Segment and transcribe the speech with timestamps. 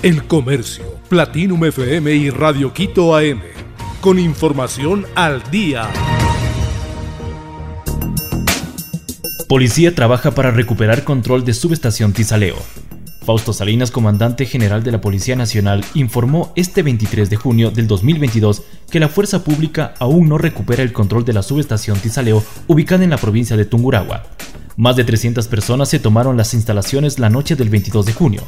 [0.00, 3.40] El Comercio, Platinum FM y Radio Quito AM.
[4.00, 5.90] Con información al día.
[9.48, 12.54] Policía trabaja para recuperar control de subestación Tizaleo.
[13.24, 18.62] Fausto Salinas, comandante general de la Policía Nacional, informó este 23 de junio del 2022
[18.92, 23.10] que la fuerza pública aún no recupera el control de la subestación Tizaleo ubicada en
[23.10, 24.22] la provincia de Tunguragua.
[24.76, 28.42] Más de 300 personas se tomaron las instalaciones la noche del 22 de junio.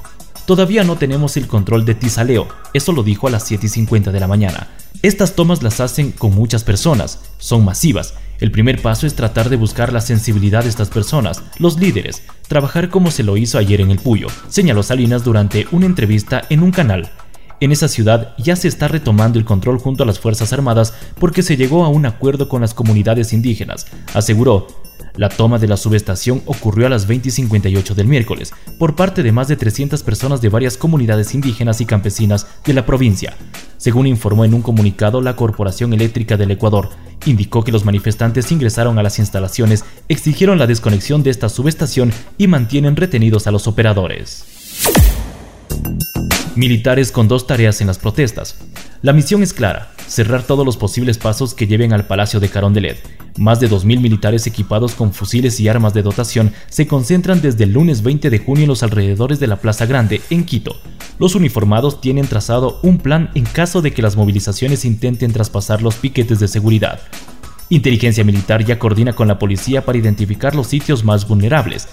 [0.50, 4.26] Todavía no tenemos el control de Tizaleo, eso lo dijo a las 7.50 de la
[4.26, 4.66] mañana.
[5.00, 8.14] Estas tomas las hacen con muchas personas, son masivas.
[8.40, 12.88] El primer paso es tratar de buscar la sensibilidad de estas personas, los líderes, trabajar
[12.88, 16.72] como se lo hizo ayer en el Puyo, señaló Salinas durante una entrevista en un
[16.72, 17.12] canal.
[17.60, 21.44] En esa ciudad ya se está retomando el control junto a las Fuerzas Armadas porque
[21.44, 24.66] se llegó a un acuerdo con las comunidades indígenas, aseguró.
[25.16, 29.48] La toma de la subestación ocurrió a las 20:58 del miércoles por parte de más
[29.48, 33.36] de 300 personas de varias comunidades indígenas y campesinas de la provincia.
[33.76, 36.90] Según informó en un comunicado la Corporación Eléctrica del Ecuador,
[37.24, 42.46] indicó que los manifestantes ingresaron a las instalaciones, exigieron la desconexión de esta subestación y
[42.46, 44.44] mantienen retenidos a los operadores.
[46.56, 48.56] Militares con dos tareas en las protestas.
[49.02, 52.98] La misión es clara, cerrar todos los posibles pasos que lleven al Palacio de Carondelet.
[53.38, 57.72] Más de 2.000 militares equipados con fusiles y armas de dotación se concentran desde el
[57.72, 60.76] lunes 20 de junio en los alrededores de la Plaza Grande, en Quito.
[61.18, 65.94] Los uniformados tienen trazado un plan en caso de que las movilizaciones intenten traspasar los
[65.94, 67.00] piquetes de seguridad.
[67.70, 71.88] Inteligencia Militar ya coordina con la policía para identificar los sitios más vulnerables.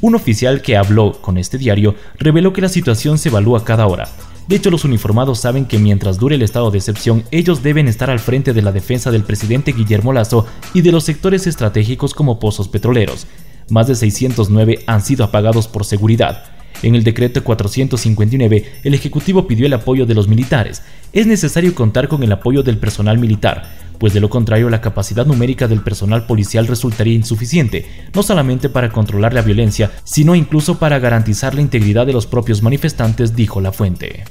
[0.00, 4.08] Un oficial que habló con este diario reveló que la situación se evalúa cada hora.
[4.48, 8.08] De hecho, los uniformados saben que mientras dure el estado de excepción, ellos deben estar
[8.08, 12.40] al frente de la defensa del presidente Guillermo Lazo y de los sectores estratégicos como
[12.40, 13.26] pozos petroleros.
[13.68, 16.44] Más de 609 han sido apagados por seguridad.
[16.82, 20.82] En el decreto 459, el Ejecutivo pidió el apoyo de los militares.
[21.12, 25.26] Es necesario contar con el apoyo del personal militar, pues de lo contrario la capacidad
[25.26, 30.98] numérica del personal policial resultaría insuficiente, no solamente para controlar la violencia, sino incluso para
[31.00, 34.24] garantizar la integridad de los propios manifestantes, dijo la fuente.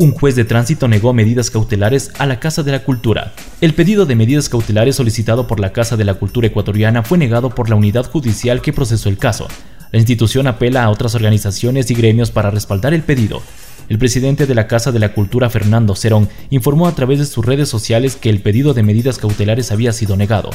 [0.00, 3.34] Un juez de tránsito negó medidas cautelares a la Casa de la Cultura.
[3.60, 7.50] El pedido de medidas cautelares solicitado por la Casa de la Cultura ecuatoriana fue negado
[7.50, 9.46] por la unidad judicial que procesó el caso.
[9.92, 13.42] La institución apela a otras organizaciones y gremios para respaldar el pedido.
[13.90, 17.44] El presidente de la Casa de la Cultura, Fernando Cerón, informó a través de sus
[17.44, 20.48] redes sociales que el pedido de medidas cautelares había sido negado.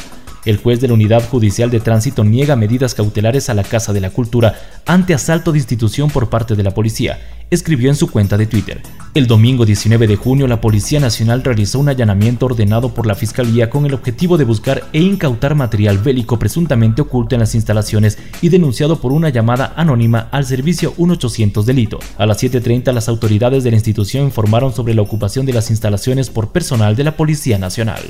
[0.46, 4.02] El juez de la Unidad Judicial de Tránsito niega medidas cautelares a la Casa de
[4.02, 4.54] la Cultura
[4.86, 7.20] ante asalto de institución por parte de la policía,
[7.50, 8.82] escribió en su cuenta de Twitter.
[9.16, 13.72] El domingo 19 de junio, la Policía Nacional realizó un allanamiento ordenado por la Fiscalía
[13.72, 18.50] con el objetivo de buscar e incautar material bélico presuntamente oculto en las instalaciones y
[18.50, 22.00] denunciado por una llamada anónima al servicio 1800 delito.
[22.20, 26.30] A las 7.30 las autoridades de la institución informaron sobre la ocupación de las instalaciones
[26.30, 28.04] por personal de la Policía Nacional.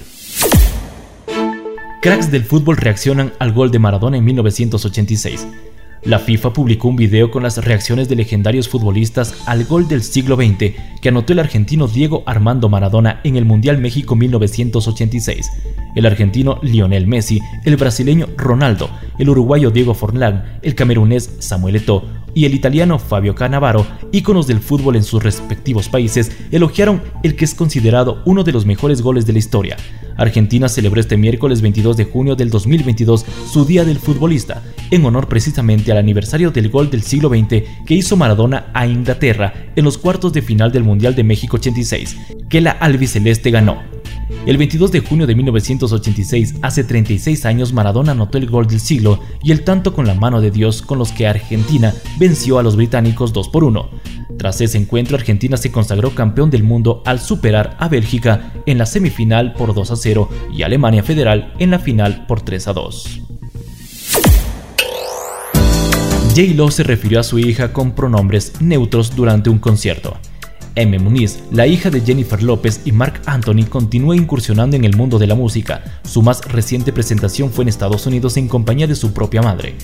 [2.05, 5.47] Cracks del fútbol reaccionan al gol de Maradona en 1986.
[6.03, 10.35] La FIFA publicó un video con las reacciones de legendarios futbolistas al gol del siglo
[10.35, 15.49] XX que anotó el argentino Diego Armando Maradona en el Mundial México 1986,
[15.95, 22.03] el argentino Lionel Messi, el brasileño Ronaldo, el uruguayo Diego Forlán, el camerunés Samuel Eto'o
[22.35, 27.45] y el italiano Fabio Cannavaro, íconos del fútbol en sus respectivos países, elogiaron el que
[27.45, 29.77] es considerado uno de los mejores goles de la historia.
[30.17, 35.27] Argentina celebró este miércoles 22 de junio del 2022 su Día del Futbolista, en honor
[35.27, 39.97] precisamente al aniversario del gol del siglo XX que hizo Maradona a Inglaterra en los
[39.97, 42.17] cuartos de final del Mundial de México 86,
[42.49, 43.94] que la albiceleste ganó.
[44.45, 49.19] El 22 de junio de 1986, hace 36 años, Maradona anotó el gol del siglo
[49.43, 52.75] y el tanto con la mano de Dios con los que Argentina venció a los
[52.75, 53.89] británicos 2 por 1.
[54.37, 58.85] Tras ese encuentro, Argentina se consagró campeón del mundo al superar a Bélgica en la
[58.85, 63.21] semifinal por 2 a 0 y Alemania Federal en la final por 3 a 2.
[66.35, 70.17] J-Lo se refirió a su hija con pronombres neutros durante un concierto.
[70.75, 70.99] M.
[70.99, 75.27] Muniz, la hija de Jennifer López y Mark Anthony, continúa incursionando en el mundo de
[75.27, 75.83] la música.
[76.03, 79.75] Su más reciente presentación fue en Estados Unidos en compañía de su propia madre.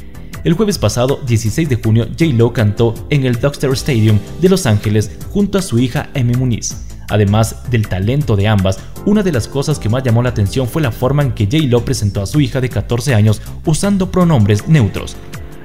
[0.43, 5.11] El jueves pasado, 16 de junio, J-Lo cantó en el Dexter Stadium de Los Ángeles
[5.29, 6.35] junto a su hija M.
[6.35, 6.87] Muniz.
[7.09, 10.81] Además del talento de ambas, una de las cosas que más llamó la atención fue
[10.81, 15.15] la forma en que J-Lo presentó a su hija de 14 años usando pronombres neutros.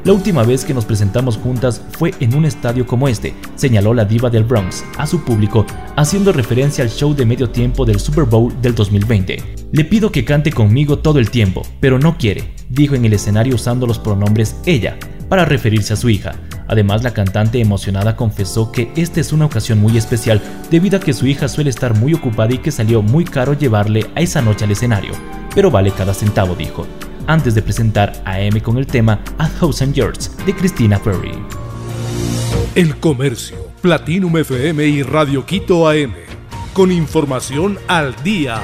[0.07, 4.05] La última vez que nos presentamos juntas fue en un estadio como este, señaló la
[4.05, 5.67] diva del Bronx a su público,
[5.97, 9.43] haciendo referencia al show de medio tiempo del Super Bowl del 2020.
[9.73, 13.57] Le pido que cante conmigo todo el tiempo, pero no quiere, dijo en el escenario
[13.57, 14.97] usando los pronombres ella,
[15.29, 16.37] para referirse a su hija.
[16.69, 21.15] Además, la cantante emocionada confesó que esta es una ocasión muy especial debido a que
[21.15, 24.67] su hija suele estar muy ocupada y que salió muy caro llevarle a esa noche
[24.67, 25.15] al escenario,
[25.53, 26.87] pero vale cada centavo, dijo,
[27.27, 31.33] antes de presentar a M con el tema A Thousand Years de Christina Perry.
[32.75, 36.15] El Comercio, Platinum FM y Radio Quito AM,
[36.73, 38.61] con información al día.